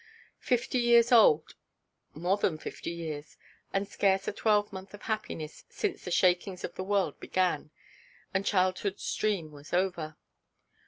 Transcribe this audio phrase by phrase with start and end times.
[0.39, 6.73] Fifty years old—more than fifty years—and scarce a twelvemonth of happiness since the shakings of
[6.73, 7.69] the world began,
[8.33, 10.17] and childhoodʼs dream was over.